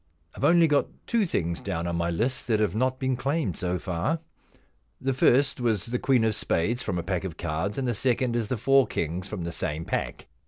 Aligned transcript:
I've 0.35 0.43
only 0.43 0.67
got 0.67 0.87
two 1.05 1.27
things 1.27 1.61
down 1.61 1.85
on 1.85 1.95
my 1.95 2.09
list 2.09 2.47
that 2.47 2.59
have 2.59 2.73
not 2.73 2.97
been 2.97 3.15
claimed 3.15 3.55
so 3.55 3.77
far. 3.77 4.17
The 4.99 5.13
first 5.13 5.59
v/as 5.59 5.85
the 5.85 5.99
queen 5.99 6.23
of 6.23 6.33
spades 6.33 6.81
from 6.81 6.97
a 6.97 7.03
pack 7.03 7.23
of 7.23 7.37
cards, 7.37 7.77
and 7.77 7.87
the 7.87 7.93
second 7.93 8.35
is 8.35 8.47
the 8.47 8.57
four 8.57 8.87
kings 8.87 9.27
from 9.27 9.43
the 9.43 9.51
same 9.51 9.85
pack. 9.85 10.27